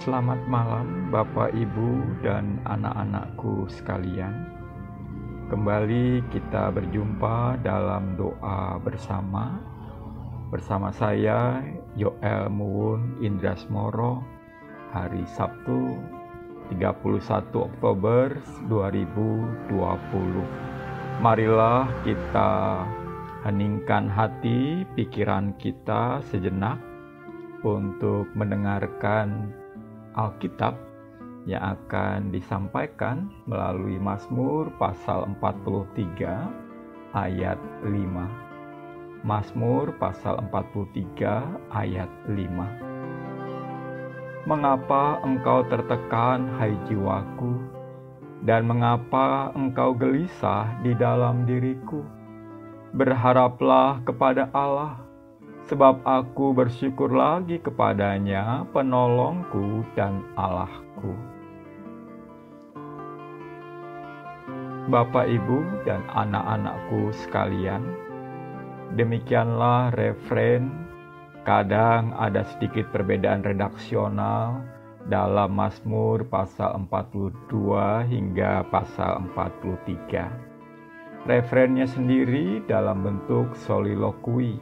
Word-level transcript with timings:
Selamat 0.00 0.40
malam, 0.48 1.12
Bapak, 1.12 1.52
Ibu, 1.52 2.24
dan 2.24 2.56
anak-anakku 2.64 3.68
sekalian. 3.68 4.48
Kembali 5.52 6.24
kita 6.32 6.72
berjumpa 6.72 7.60
dalam 7.60 8.16
doa 8.16 8.80
bersama. 8.80 9.60
Bersama 10.48 10.88
saya, 10.88 11.60
Yoel 12.00 12.48
Muwun 12.48 13.20
Indrasmoro, 13.20 14.24
hari 14.88 15.20
Sabtu 15.36 16.00
31 16.72 17.52
Oktober 17.52 18.40
2020. 18.72 19.68
Marilah 21.20 21.84
kita 22.08 22.88
heningkan 23.44 24.08
hati, 24.08 24.88
pikiran 24.96 25.52
kita 25.60 26.24
sejenak 26.32 26.80
untuk 27.60 28.32
mendengarkan 28.32 29.59
Alkitab 30.18 30.74
yang 31.48 31.76
akan 31.76 32.34
disampaikan 32.34 33.30
melalui 33.48 33.96
Mazmur 33.96 34.68
pasal 34.76 35.24
43 35.40 37.16
ayat 37.16 37.56
5. 37.82 39.24
Mazmur 39.24 39.92
pasal 40.00 40.40
43 40.48 41.72
ayat 41.72 42.08
5. 42.28 44.48
Mengapa 44.48 45.20
engkau 45.20 45.60
tertekan, 45.68 46.48
hai 46.56 46.72
jiwaku, 46.88 47.60
dan 48.40 48.64
mengapa 48.64 49.52
engkau 49.52 49.92
gelisah 49.92 50.80
di 50.80 50.96
dalam 50.96 51.44
diriku? 51.44 52.00
Berharaplah 52.96 54.00
kepada 54.08 54.48
Allah, 54.56 55.04
sebab 55.68 56.00
aku 56.06 56.56
bersyukur 56.56 57.12
lagi 57.12 57.60
kepadanya, 57.60 58.64
penolongku 58.72 59.84
dan 59.92 60.24
Allahku. 60.38 61.12
Bapak, 64.90 65.28
Ibu, 65.28 65.86
dan 65.86 66.02
anak-anakku 66.10 67.12
sekalian, 67.26 67.84
demikianlah 68.96 69.92
referen. 69.94 70.88
Kadang 71.40 72.12
ada 72.20 72.44
sedikit 72.44 72.92
perbedaan 72.92 73.40
redaksional 73.40 74.60
dalam 75.08 75.56
Mazmur 75.56 76.28
pasal 76.28 76.84
42 76.90 77.48
hingga 78.12 78.66
pasal 78.68 79.24
43. 79.32 81.24
Referennya 81.24 81.88
sendiri 81.88 82.60
dalam 82.68 83.04
bentuk 83.04 83.56
soliloquy 83.56 84.60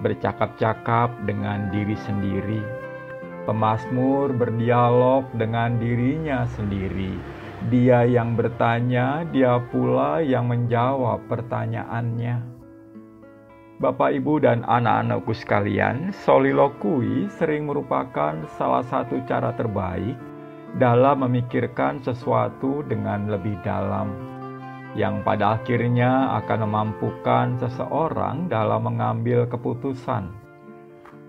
bercakap-cakap 0.00 1.12
dengan 1.24 1.72
diri 1.72 1.96
sendiri. 2.04 2.60
Pemasmur 3.46 4.34
berdialog 4.34 5.30
dengan 5.38 5.78
dirinya 5.78 6.44
sendiri. 6.58 7.14
Dia 7.70 8.04
yang 8.04 8.36
bertanya, 8.36 9.24
dia 9.32 9.62
pula 9.72 10.20
yang 10.20 10.50
menjawab 10.50 11.24
pertanyaannya. 11.30 12.42
Bapak, 13.76 14.16
Ibu, 14.16 14.40
dan 14.40 14.64
anak-anakku 14.64 15.36
sekalian, 15.36 16.08
solilokui 16.24 17.28
sering 17.28 17.68
merupakan 17.68 18.34
salah 18.56 18.84
satu 18.84 19.20
cara 19.28 19.52
terbaik 19.52 20.16
dalam 20.80 21.24
memikirkan 21.24 22.00
sesuatu 22.00 22.84
dengan 22.88 23.28
lebih 23.28 23.56
dalam 23.64 24.35
yang 24.96 25.20
pada 25.20 25.60
akhirnya 25.60 26.40
akan 26.40 26.64
memampukan 26.64 27.60
seseorang 27.60 28.48
dalam 28.48 28.88
mengambil 28.88 29.44
keputusan. 29.44 30.32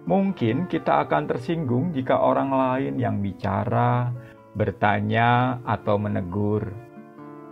Mungkin 0.08 0.72
kita 0.72 1.04
akan 1.04 1.28
tersinggung 1.28 1.92
jika 1.92 2.16
orang 2.16 2.56
lain 2.56 2.96
yang 2.96 3.20
bicara, 3.20 4.08
bertanya, 4.56 5.60
atau 5.68 6.00
menegur. 6.00 6.64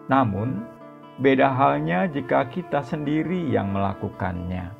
Namun, 0.07 0.63
beda 1.19 1.51
halnya 1.51 2.07
jika 2.07 2.47
kita 2.47 2.79
sendiri 2.79 3.51
yang 3.51 3.75
melakukannya. 3.75 4.72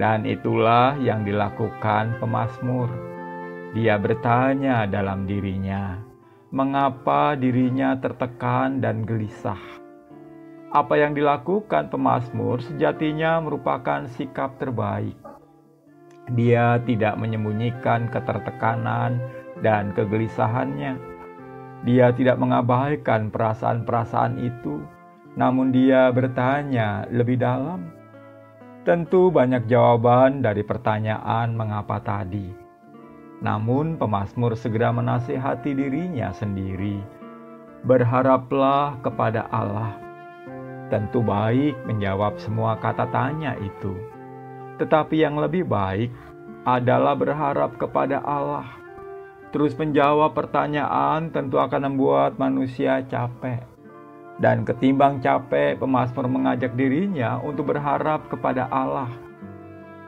Dan 0.00 0.24
itulah 0.24 0.96
yang 0.96 1.28
dilakukan 1.28 2.16
pemazmur. 2.16 2.88
Dia 3.76 4.00
bertanya 4.00 4.88
dalam 4.88 5.28
dirinya, 5.28 6.00
mengapa 6.56 7.36
dirinya 7.36 8.00
tertekan 8.00 8.80
dan 8.80 9.04
gelisah 9.04 9.79
apa 10.70 10.94
yang 10.94 11.18
dilakukan 11.18 11.90
pemazmur 11.90 12.62
sejatinya 12.62 13.42
merupakan 13.42 14.06
sikap 14.14 14.54
terbaik. 14.62 15.18
Dia 16.30 16.78
tidak 16.86 17.18
menyembunyikan 17.18 18.06
ketertekanan 18.06 19.18
dan 19.66 19.90
kegelisahannya. 19.98 20.94
Dia 21.82 22.14
tidak 22.14 22.38
mengabaikan 22.38 23.34
perasaan-perasaan 23.34 24.38
itu, 24.38 24.78
namun 25.34 25.74
dia 25.74 26.14
bertanya 26.14 27.02
lebih 27.10 27.42
dalam. 27.42 27.90
Tentu 28.86 29.28
banyak 29.34 29.66
jawaban 29.66 30.38
dari 30.38 30.62
pertanyaan 30.62 31.50
mengapa 31.58 31.98
tadi. 31.98 32.46
Namun 33.42 33.98
pemazmur 33.98 34.54
segera 34.54 34.94
menasihati 34.94 35.74
dirinya 35.74 36.30
sendiri. 36.30 37.00
Berharaplah 37.82 39.00
kepada 39.00 39.48
Allah 39.48 40.09
Tentu 40.90 41.22
baik 41.22 41.86
menjawab 41.86 42.42
semua 42.42 42.74
kata 42.74 43.06
tanya 43.14 43.54
itu, 43.62 43.94
tetapi 44.82 45.22
yang 45.22 45.38
lebih 45.38 45.62
baik 45.62 46.10
adalah 46.66 47.14
berharap 47.14 47.78
kepada 47.78 48.18
Allah. 48.26 48.66
Terus 49.54 49.78
menjawab 49.78 50.34
pertanyaan 50.34 51.30
tentu 51.30 51.62
akan 51.62 51.94
membuat 51.94 52.42
manusia 52.42 53.06
capek. 53.06 53.62
Dan 54.42 54.66
ketimbang 54.66 55.22
capek, 55.22 55.78
pemazmur 55.78 56.26
mengajak 56.26 56.74
dirinya 56.74 57.38
untuk 57.38 57.70
berharap 57.70 58.26
kepada 58.26 58.66
Allah. 58.66 59.14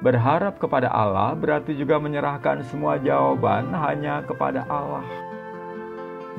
Berharap 0.03 0.59
kepada 0.59 0.91
Allah 0.91 1.31
berarti 1.39 1.79
juga 1.79 2.03
menyerahkan 2.03 2.67
semua 2.67 2.99
jawaban 2.99 3.71
hanya 3.71 4.19
kepada 4.27 4.67
Allah. 4.67 5.32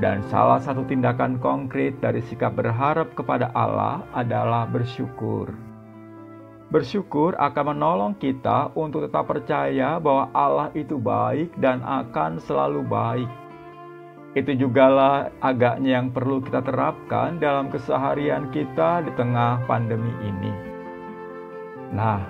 Dan 0.02 0.26
salah 0.34 0.58
satu 0.58 0.82
tindakan 0.90 1.38
konkret 1.38 2.02
dari 2.02 2.24
sikap 2.26 2.58
berharap 2.58 3.14
kepada 3.14 3.54
Allah 3.54 4.02
adalah 4.18 4.66
bersyukur. 4.66 5.54
Bersyukur 6.74 7.38
akan 7.38 7.78
menolong 7.78 8.14
kita 8.18 8.74
untuk 8.74 9.06
tetap 9.06 9.30
percaya 9.30 10.02
bahwa 10.02 10.34
Allah 10.34 10.74
itu 10.74 10.98
baik 10.98 11.54
dan 11.62 11.86
akan 11.86 12.42
selalu 12.42 12.82
baik. 12.82 13.30
Itu 14.34 14.58
jugalah 14.58 15.30
agaknya 15.46 16.02
yang 16.02 16.10
perlu 16.10 16.42
kita 16.42 16.66
terapkan 16.66 17.38
dalam 17.38 17.70
keseharian 17.70 18.50
kita 18.50 19.06
di 19.06 19.14
tengah 19.14 19.62
pandemi 19.70 20.10
ini. 20.26 20.54
Nah, 21.94 22.26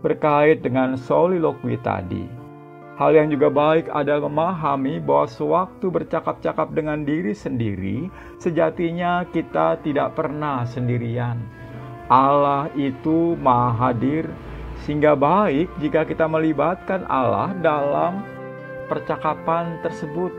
berkait 0.00 0.64
dengan 0.64 0.96
soliloquy 0.96 1.76
tadi, 1.84 2.37
Hal 2.98 3.14
yang 3.14 3.30
juga 3.30 3.46
baik 3.46 3.94
adalah 3.94 4.26
memahami 4.26 4.98
bahwa 4.98 5.30
sewaktu 5.30 5.86
bercakap-cakap 5.86 6.74
dengan 6.74 7.06
diri 7.06 7.30
sendiri, 7.30 8.10
sejatinya 8.42 9.22
kita 9.30 9.78
tidak 9.86 10.18
pernah 10.18 10.66
sendirian. 10.66 11.38
Allah 12.10 12.66
itu 12.74 13.38
Maha 13.38 13.94
Hadir, 13.94 14.26
sehingga 14.82 15.14
baik 15.14 15.70
jika 15.78 16.02
kita 16.10 16.26
melibatkan 16.26 17.06
Allah 17.06 17.54
dalam 17.62 18.26
percakapan 18.90 19.78
tersebut. 19.86 20.34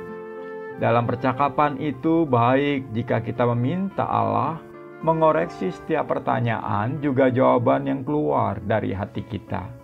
Dalam 0.83 1.07
percakapan 1.07 1.79
itu, 1.79 2.27
baik 2.27 2.91
jika 2.91 3.23
kita 3.23 3.47
meminta 3.55 4.03
Allah 4.03 4.59
mengoreksi 4.99 5.71
setiap 5.71 6.11
pertanyaan, 6.11 6.99
juga 6.99 7.31
jawaban 7.31 7.87
yang 7.87 8.03
keluar 8.03 8.59
dari 8.59 8.91
hati 8.91 9.23
kita. 9.23 9.78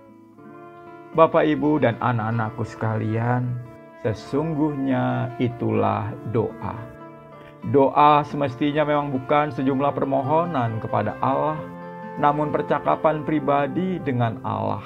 Bapak, 1.16 1.48
Ibu, 1.48 1.80
dan 1.80 1.96
anak-anakku 2.04 2.68
sekalian, 2.68 3.48
sesungguhnya 4.04 5.32
itulah 5.40 6.12
doa. 6.36 6.76
Doa 7.72 8.20
semestinya 8.28 8.84
memang 8.84 9.16
bukan 9.16 9.48
sejumlah 9.56 9.96
permohonan 9.96 10.84
kepada 10.84 11.16
Allah, 11.24 11.56
namun 12.20 12.52
percakapan 12.52 13.24
pribadi 13.24 13.96
dengan 14.04 14.44
Allah. 14.44 14.84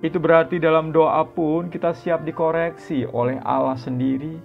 Itu 0.00 0.16
berarti 0.16 0.56
dalam 0.56 0.96
doa 0.96 1.20
pun 1.28 1.68
kita 1.68 1.92
siap 1.92 2.24
dikoreksi 2.24 3.04
oleh 3.12 3.36
Allah 3.44 3.76
sendiri, 3.76 4.40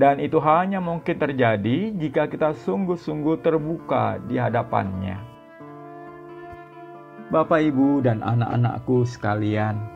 dan 0.00 0.16
itu 0.16 0.40
hanya 0.40 0.80
mungkin 0.80 1.20
terjadi 1.20 1.92
jika 1.92 2.24
kita 2.24 2.56
sungguh-sungguh 2.56 3.36
terbuka 3.44 4.16
di 4.24 4.40
hadapannya. 4.40 5.20
Bapak, 7.28 7.60
Ibu, 7.68 8.00
dan 8.00 8.24
anak-anakku 8.24 9.04
sekalian, 9.04 9.92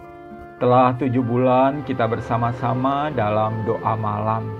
telah 0.58 0.90
tujuh 0.98 1.22
bulan 1.22 1.86
kita 1.86 2.10
bersama-sama 2.10 3.14
dalam 3.14 3.62
doa 3.62 3.94
malam. 3.94 4.50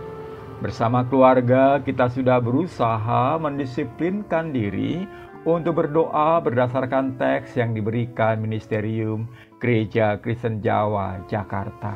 Bersama 0.63 1.03
keluarga, 1.07 1.83
kita 1.83 2.11
sudah 2.11 2.39
berusaha 2.39 3.39
mendisiplinkan 3.39 4.55
diri 4.55 5.07
untuk 5.43 5.83
berdoa 5.83 6.39
berdasarkan 6.43 7.19
teks 7.19 7.59
yang 7.59 7.75
diberikan 7.75 8.43
Ministerium 8.43 9.31
Gereja 9.59 10.19
Kristen 10.19 10.63
Jawa, 10.63 11.23
Jakarta. 11.31 11.95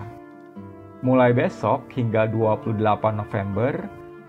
Mulai 1.02 1.34
besok 1.34 1.90
hingga 1.94 2.31
28 2.31 2.78
November, 3.19 3.75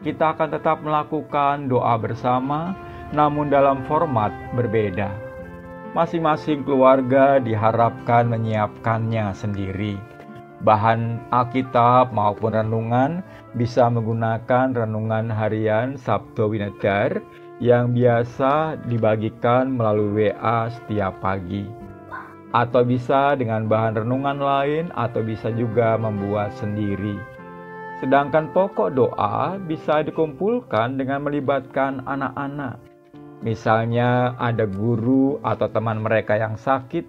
kita 0.02 0.34
akan 0.34 0.50
tetap 0.54 0.82
melakukan 0.82 1.70
doa 1.70 1.94
bersama, 2.02 2.74
namun 3.14 3.54
dalam 3.54 3.86
format 3.86 4.34
berbeda. 4.58 5.23
Masing-masing 5.94 6.66
keluarga 6.66 7.38
diharapkan 7.38 8.26
menyiapkannya 8.26 9.30
sendiri. 9.38 9.96
Bahan 10.66 11.22
Alkitab 11.30 12.10
maupun 12.10 12.58
renungan 12.58 13.22
bisa 13.54 13.86
menggunakan 13.94 14.74
renungan 14.74 15.30
harian 15.30 15.94
Sabtu 15.94 16.50
Winedar 16.50 17.22
yang 17.62 17.94
biasa 17.94 18.82
dibagikan 18.90 19.78
melalui 19.78 20.34
WA 20.34 20.74
setiap 20.74 21.22
pagi 21.22 21.84
atau 22.54 22.86
bisa 22.86 23.34
dengan 23.34 23.66
bahan 23.66 24.06
renungan 24.06 24.38
lain, 24.38 24.86
atau 24.94 25.26
bisa 25.26 25.50
juga 25.50 25.98
membuat 25.98 26.54
sendiri. 26.54 27.18
Sedangkan 27.98 28.54
pokok 28.54 28.94
doa 28.94 29.58
bisa 29.58 30.06
dikumpulkan 30.06 31.02
dengan 31.02 31.26
melibatkan 31.26 32.06
anak-anak. 32.06 32.93
Misalnya, 33.44 34.40
ada 34.40 34.64
guru 34.64 35.36
atau 35.44 35.68
teman 35.68 36.00
mereka 36.00 36.40
yang 36.40 36.56
sakit, 36.56 37.04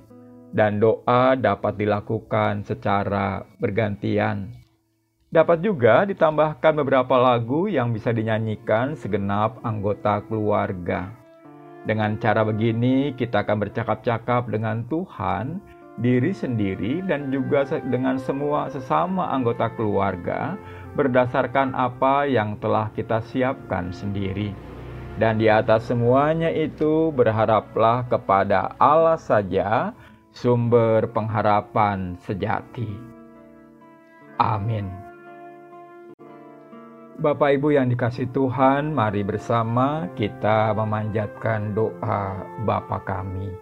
dan 0.51 0.83
doa 0.83 1.39
dapat 1.39 1.79
dilakukan 1.79 2.67
secara 2.67 3.43
bergantian. 3.59 4.51
Dapat 5.31 5.67
juga 5.67 6.07
ditambahkan 6.07 6.79
beberapa 6.79 7.19
lagu 7.19 7.67
yang 7.67 7.91
bisa 7.91 8.15
dinyanyikan 8.15 8.95
segenap 8.95 9.59
anggota 9.67 10.23
keluarga. 10.27 11.11
Dengan 11.87 12.19
cara 12.23 12.47
begini, 12.47 13.15
kita 13.19 13.43
akan 13.43 13.67
bercakap-cakap 13.67 14.47
dengan 14.47 14.87
Tuhan, 14.87 15.59
diri 15.99 16.31
sendiri, 16.31 17.03
dan 17.07 17.35
juga 17.35 17.67
dengan 17.91 18.19
semua 18.19 18.71
sesama 18.71 19.31
anggota 19.31 19.71
keluarga 19.75 20.59
berdasarkan 20.95 21.75
apa 21.75 22.31
yang 22.31 22.55
telah 22.63 22.91
kita 22.95 23.19
siapkan 23.27 23.91
sendiri. 23.91 24.74
Dan 25.15 25.39
di 25.39 25.47
atas 25.47 25.87
semuanya 25.87 26.51
itu, 26.51 27.15
berharaplah 27.15 28.03
kepada 28.11 28.75
Allah 28.83 29.15
saja, 29.15 29.95
sumber 30.35 31.07
pengharapan 31.15 32.19
sejati. 32.27 32.91
Amin. 34.43 34.91
Bapak 37.15 37.55
Ibu 37.63 37.79
yang 37.79 37.87
dikasih 37.87 38.35
Tuhan, 38.35 38.91
mari 38.91 39.23
bersama 39.23 40.11
kita 40.19 40.75
memanjatkan 40.75 41.71
doa 41.71 42.43
Bapa 42.67 42.99
kami. 43.07 43.55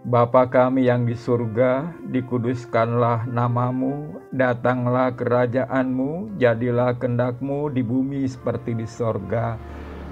Bapa 0.00 0.50
kami 0.50 0.90
yang 0.90 1.06
di 1.06 1.14
surga, 1.14 1.94
dikuduskanlah 2.10 3.30
namamu, 3.30 4.18
datanglah 4.34 5.14
kerajaanmu, 5.14 6.34
jadilah 6.34 6.98
kendakmu 6.98 7.70
di 7.70 7.86
bumi 7.86 8.26
seperti 8.26 8.74
di 8.74 8.90
sorga. 8.90 9.54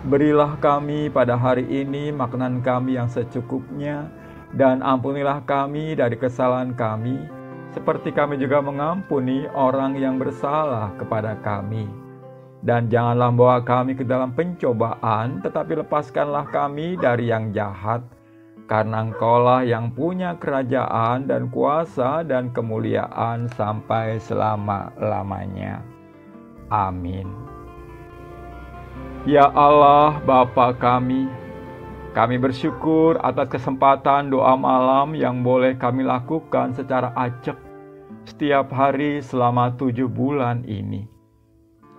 Berilah 0.09 0.57
kami 0.57 1.13
pada 1.13 1.37
hari 1.37 1.69
ini 1.69 2.09
makanan 2.09 2.65
kami 2.65 2.97
yang 2.97 3.13
secukupnya, 3.13 4.09
dan 4.57 4.81
ampunilah 4.81 5.45
kami 5.45 5.93
dari 5.93 6.17
kesalahan 6.17 6.73
kami, 6.73 7.29
seperti 7.77 8.17
kami 8.17 8.41
juga 8.41 8.65
mengampuni 8.65 9.45
orang 9.53 10.01
yang 10.01 10.17
bersalah 10.17 10.97
kepada 10.97 11.37
kami. 11.45 11.85
Dan 12.65 12.89
janganlah 12.89 13.29
bawa 13.37 13.61
kami 13.61 14.01
ke 14.01 14.03
dalam 14.09 14.33
pencobaan, 14.33 15.45
tetapi 15.45 15.85
lepaskanlah 15.85 16.49
kami 16.49 16.97
dari 16.97 17.29
yang 17.29 17.53
jahat, 17.53 18.01
karena 18.65 19.05
Engkaulah 19.05 19.61
yang 19.61 19.93
punya 19.93 20.41
kerajaan 20.41 21.29
dan 21.29 21.53
kuasa 21.53 22.25
dan 22.25 22.49
kemuliaan 22.57 23.45
sampai 23.53 24.17
selama-lamanya. 24.25 25.85
Amin. 26.73 27.58
Ya 29.29 29.45
Allah, 29.53 30.25
Bapa 30.25 30.73
kami, 30.73 31.29
kami 32.17 32.41
bersyukur 32.41 33.21
atas 33.21 33.53
kesempatan 33.53 34.33
doa 34.33 34.57
malam 34.57 35.13
yang 35.13 35.45
boleh 35.45 35.77
kami 35.77 36.01
lakukan 36.01 36.73
secara 36.73 37.13
acak 37.13 37.61
setiap 38.25 38.73
hari 38.73 39.21
selama 39.21 39.77
tujuh 39.77 40.09
bulan 40.09 40.65
ini. 40.65 41.05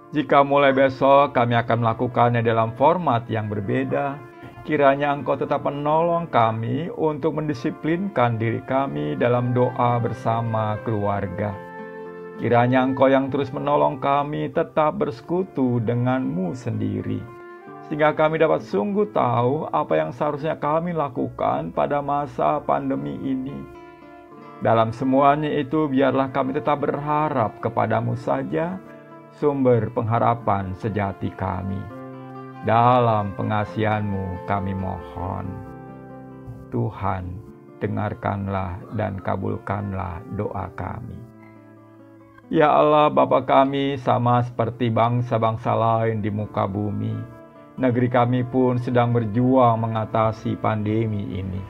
Jika 0.10 0.42
mulai 0.42 0.74
besok 0.74 1.38
kami 1.38 1.54
akan 1.54 1.86
melakukannya 1.86 2.42
dalam 2.42 2.74
format 2.74 3.30
yang 3.30 3.46
berbeda, 3.46 4.18
kiranya 4.66 5.14
Engkau 5.14 5.38
tetap 5.38 5.62
menolong 5.62 6.34
kami 6.34 6.90
untuk 6.98 7.38
mendisiplinkan 7.38 8.42
diri 8.42 8.66
kami 8.66 9.14
dalam 9.14 9.54
doa 9.54 10.02
bersama 10.02 10.82
keluarga. 10.82 11.69
Kiranya 12.39 12.88
Engkau 12.88 13.12
yang 13.12 13.27
terus 13.27 13.51
menolong 13.51 14.00
kami 14.00 14.47
tetap 14.47 14.95
bersekutu 14.95 15.83
denganmu 15.83 16.56
sendiri 16.56 17.39
sehingga 17.89 18.13
kami 18.13 18.38
dapat 18.38 18.62
sungguh 18.62 19.09
tahu 19.09 19.65
apa 19.74 19.97
yang 19.97 20.13
seharusnya 20.13 20.53
kami 20.62 20.94
lakukan 20.94 21.74
pada 21.74 22.06
masa 22.06 22.62
pandemi 22.62 23.18
ini. 23.18 23.57
Dalam 24.62 24.94
semuanya 24.94 25.50
itu, 25.50 25.89
biarlah 25.89 26.30
kami 26.30 26.53
tetap 26.53 26.86
berharap 26.86 27.57
kepadamu 27.57 28.13
saja, 28.13 28.77
sumber 29.41 29.89
pengharapan 29.89 30.77
sejati 30.77 31.33
kami. 31.33 31.81
Dalam 32.62 33.33
pengasihanmu 33.33 34.45
kami 34.45 34.77
mohon. 34.77 35.50
Tuhan, 36.69 37.41
dengarkanlah 37.81 38.77
dan 38.94 39.18
kabulkanlah 39.18 40.21
doa 40.38 40.69
kami. 40.77 41.29
Ya 42.50 42.66
Allah, 42.66 43.13
Bapa 43.13 43.46
kami 43.46 44.01
sama 44.01 44.42
seperti 44.42 44.90
bangsa-bangsa 44.90 45.69
lain 45.69 46.18
di 46.18 46.34
muka 46.34 46.66
bumi, 46.66 47.13
negeri 47.78 48.10
kami 48.10 48.42
pun 48.42 48.81
sedang 48.81 49.13
berjuang 49.13 49.78
mengatasi 49.78 50.57
pandemi 50.57 51.30
ini. 51.30 51.62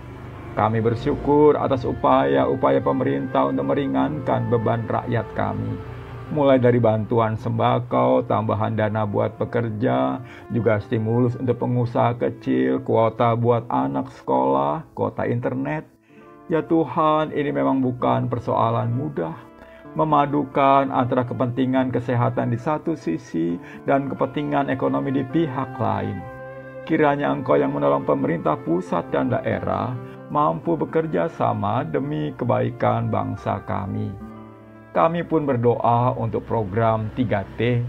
Kami 0.55 0.79
bersyukur 0.79 1.59
atas 1.59 1.83
upaya-upaya 1.83 2.79
pemerintah 2.79 3.51
untuk 3.51 3.75
meringankan 3.75 4.47
beban 4.47 4.87
rakyat 4.87 5.27
kami. 5.35 5.75
Mulai 6.31 6.63
dari 6.63 6.79
bantuan 6.79 7.35
sembako, 7.35 8.23
tambahan 8.31 8.79
dana 8.79 9.03
buat 9.03 9.35
pekerja, 9.35 10.23
juga 10.47 10.79
stimulus 10.79 11.35
untuk 11.35 11.59
pengusaha 11.59 12.15
kecil, 12.15 12.79
kuota 12.87 13.35
buat 13.35 13.67
anak 13.67 14.15
sekolah, 14.15 14.87
kuota 14.95 15.27
internet. 15.27 15.83
Ya 16.47 16.63
Tuhan, 16.63 17.35
ini 17.35 17.51
memang 17.51 17.83
bukan 17.83 18.31
persoalan 18.31 18.95
mudah, 18.95 19.48
memadukan 19.97 20.93
antara 20.93 21.25
kepentingan 21.25 21.89
kesehatan 21.89 22.53
di 22.53 22.59
satu 22.59 22.93
sisi 22.93 23.57
dan 23.89 24.09
kepentingan 24.09 24.69
ekonomi 24.69 25.09
di 25.09 25.23
pihak 25.25 25.77
lain. 25.81 26.17
Kiranya 26.85 27.29
Engkau 27.29 27.57
yang 27.57 27.73
menolong 27.73 28.05
pemerintah 28.05 28.57
pusat 28.65 29.05
dan 29.13 29.29
daerah 29.29 29.93
mampu 30.29 30.77
bekerja 30.77 31.29
sama 31.33 31.85
demi 31.85 32.33
kebaikan 32.37 33.09
bangsa 33.09 33.61
kami. 33.65 34.13
Kami 34.89 35.21
pun 35.25 35.45
berdoa 35.45 36.17
untuk 36.17 36.49
program 36.49 37.13
3T, 37.13 37.85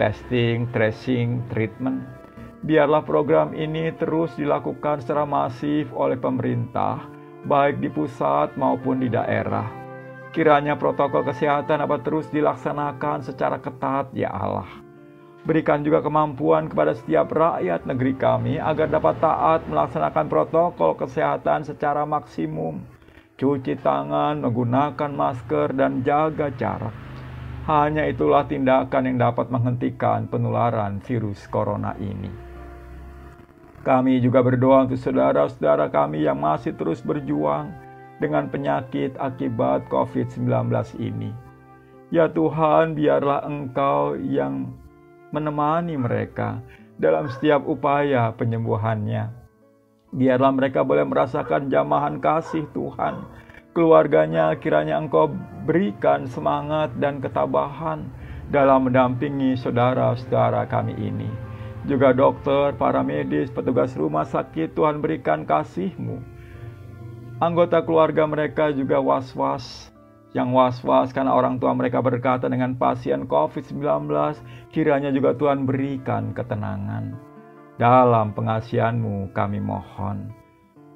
testing, 0.00 0.68
tracing, 0.72 1.44
treatment. 1.52 2.00
Biarlah 2.64 3.04
program 3.04 3.52
ini 3.52 3.92
terus 4.00 4.32
dilakukan 4.34 5.04
secara 5.04 5.28
masif 5.28 5.92
oleh 5.92 6.16
pemerintah, 6.16 7.04
baik 7.44 7.84
di 7.84 7.92
pusat 7.92 8.56
maupun 8.56 9.04
di 9.04 9.12
daerah 9.12 9.77
Kiranya 10.38 10.78
protokol 10.78 11.26
kesehatan 11.26 11.82
dapat 11.82 12.06
terus 12.06 12.30
dilaksanakan 12.30 13.26
secara 13.26 13.58
ketat, 13.58 14.14
ya 14.14 14.30
Allah. 14.30 14.70
Berikan 15.42 15.82
juga 15.82 15.98
kemampuan 15.98 16.70
kepada 16.70 16.94
setiap 16.94 17.34
rakyat 17.34 17.82
negeri 17.90 18.14
kami 18.14 18.54
agar 18.62 18.86
dapat 18.86 19.18
taat 19.18 19.66
melaksanakan 19.66 20.30
protokol 20.30 20.94
kesehatan 20.94 21.66
secara 21.66 22.06
maksimum. 22.06 22.78
Cuci 23.34 23.82
tangan, 23.82 24.38
menggunakan 24.46 25.10
masker, 25.10 25.74
dan 25.74 26.06
jaga 26.06 26.54
jarak. 26.54 26.94
Hanya 27.66 28.06
itulah 28.06 28.46
tindakan 28.46 29.10
yang 29.10 29.18
dapat 29.18 29.50
menghentikan 29.50 30.30
penularan 30.30 31.02
virus 31.02 31.50
corona 31.50 31.98
ini. 31.98 32.30
Kami 33.82 34.22
juga 34.22 34.46
berdoa 34.46 34.86
untuk 34.86 35.02
saudara-saudara 35.02 35.90
kami 35.90 36.22
yang 36.22 36.38
masih 36.38 36.78
terus 36.78 37.02
berjuang 37.02 37.87
dengan 38.18 38.50
penyakit 38.50 39.14
akibat 39.18 39.86
COVID-19 39.90 40.46
ini. 40.98 41.30
Ya 42.10 42.26
Tuhan, 42.26 42.98
biarlah 42.98 43.46
Engkau 43.46 44.18
yang 44.18 44.74
menemani 45.30 45.94
mereka 45.94 46.58
dalam 46.98 47.30
setiap 47.30 47.62
upaya 47.68 48.34
penyembuhannya. 48.34 49.30
Biarlah 50.08 50.52
mereka 50.56 50.82
boleh 50.82 51.04
merasakan 51.04 51.68
jamahan 51.68 52.16
kasih 52.18 52.64
Tuhan. 52.72 53.22
Keluarganya 53.76 54.56
kiranya 54.56 54.98
Engkau 54.98 55.30
berikan 55.68 56.24
semangat 56.26 56.96
dan 56.96 57.20
ketabahan 57.20 58.08
dalam 58.48 58.88
mendampingi 58.88 59.54
saudara-saudara 59.60 60.64
kami 60.66 60.96
ini. 60.96 61.28
Juga 61.84 62.16
dokter, 62.16 62.72
para 62.74 63.04
medis, 63.04 63.52
petugas 63.52 63.92
rumah 63.94 64.24
sakit, 64.24 64.72
Tuhan 64.72 65.04
berikan 65.04 65.44
kasih-Mu 65.44 66.37
Anggota 67.38 67.86
keluarga 67.86 68.26
mereka 68.26 68.74
juga 68.74 68.98
was-was. 68.98 69.94
yang 70.36 70.52
was-was 70.52 71.08
karena 71.08 71.32
orang 71.32 71.56
tua 71.56 71.72
mereka 71.72 72.04
berkata 72.04 72.52
dengan 72.52 72.76
pasien 72.76 73.24
COVID-19, 73.24 73.80
kiranya 74.68 75.08
juga 75.08 75.32
Tuhan 75.32 75.64
berikan 75.64 76.36
ketenangan. 76.36 77.16
Dalam 77.80 78.36
pengasihanmu 78.36 79.32
kami 79.32 79.56
mohon, 79.56 80.28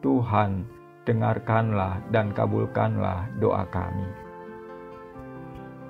Tuhan 0.05 0.69
dengarkanlah 1.09 2.05
dan 2.13 2.37
kabulkanlah 2.37 3.33
doa 3.41 3.65
kami. 3.73 4.05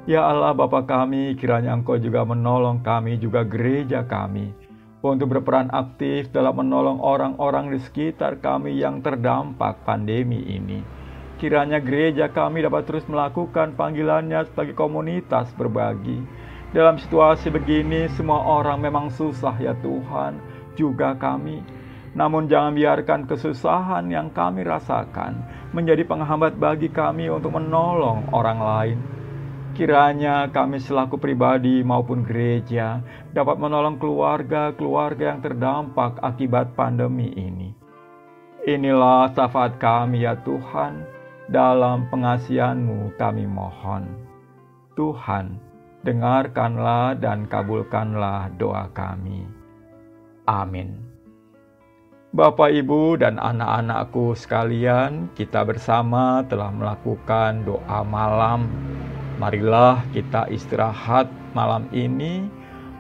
Ya 0.07 0.23
Allah 0.23 0.55
Bapa 0.55 0.87
kami, 0.87 1.35
kiranya 1.35 1.75
Engkau 1.75 1.99
juga 1.99 2.23
menolong 2.23 2.83
kami, 2.83 3.19
juga 3.19 3.43
gereja 3.43 4.07
kami, 4.07 4.55
untuk 5.03 5.35
berperan 5.35 5.69
aktif 5.75 6.31
dalam 6.31 6.55
menolong 6.55 7.03
orang-orang 7.03 7.75
di 7.75 7.79
sekitar 7.83 8.39
kami 8.39 8.79
yang 8.79 9.03
terdampak 9.03 9.83
pandemi 9.83 10.39
ini 10.47 11.03
Kiranya 11.43 11.83
gereja 11.83 12.31
kami 12.31 12.63
dapat 12.63 12.87
terus 12.87 13.03
melakukan 13.11 13.75
panggilannya 13.75 14.47
sebagai 14.47 14.79
komunitas 14.79 15.51
berbagi. 15.59 16.23
Dalam 16.71 17.03
situasi 17.03 17.51
begini, 17.51 18.07
semua 18.15 18.47
orang 18.63 18.79
memang 18.79 19.11
susah 19.11 19.51
ya 19.59 19.75
Tuhan, 19.83 20.39
juga 20.79 21.19
kami. 21.19 21.59
Namun 22.15 22.47
jangan 22.47 22.79
biarkan 22.79 23.27
kesusahan 23.27 24.07
yang 24.07 24.31
kami 24.31 24.63
rasakan 24.63 25.43
menjadi 25.75 26.07
penghambat 26.07 26.55
bagi 26.63 26.95
kami 26.95 27.27
untuk 27.27 27.59
menolong 27.59 28.31
orang 28.31 28.59
lain. 28.63 28.99
Kiranya 29.73 30.53
kami 30.53 30.77
selaku 30.77 31.17
pribadi 31.17 31.81
maupun 31.81 32.29
gereja 32.29 33.01
dapat 33.33 33.57
menolong 33.57 33.97
keluarga-keluarga 33.97 35.33
yang 35.33 35.41
terdampak 35.41 36.21
akibat 36.21 36.77
pandemi 36.77 37.33
ini. 37.33 37.73
Inilah 38.69 39.33
syafaat 39.33 39.81
kami 39.81 40.29
ya 40.29 40.37
Tuhan, 40.45 41.09
dalam 41.49 42.05
pengasihanmu 42.13 43.17
kami 43.17 43.49
mohon. 43.49 44.13
Tuhan, 44.93 45.57
dengarkanlah 46.05 47.17
dan 47.17 47.49
kabulkanlah 47.49 48.53
doa 48.61 48.93
kami. 48.93 49.49
Amin. 50.45 51.01
Bapak, 52.33 52.73
Ibu, 52.73 53.21
dan 53.21 53.37
anak-anakku 53.37 54.33
sekalian, 54.33 55.29
kita 55.37 55.65
bersama 55.69 56.41
telah 56.49 56.73
melakukan 56.73 57.65
doa 57.65 58.01
malam. 58.05 58.69
Marilah 59.43 60.07
kita 60.15 60.47
istirahat 60.55 61.27
malam 61.51 61.91
ini 61.91 62.47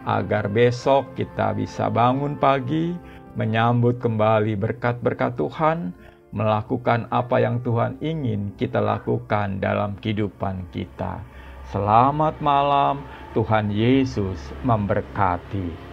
agar 0.02 0.50
besok 0.50 1.14
kita 1.14 1.54
bisa 1.54 1.86
bangun 1.86 2.34
pagi, 2.34 2.98
menyambut 3.38 4.02
kembali 4.02 4.58
berkat-berkat 4.58 5.38
Tuhan, 5.38 5.94
melakukan 6.34 7.06
apa 7.14 7.38
yang 7.38 7.62
Tuhan 7.62 7.94
ingin 8.02 8.58
kita 8.58 8.82
lakukan 8.82 9.62
dalam 9.62 9.94
kehidupan 10.02 10.66
kita. 10.74 11.22
Selamat 11.70 12.34
malam, 12.42 13.06
Tuhan 13.38 13.70
Yesus 13.70 14.42
memberkati. 14.66 15.91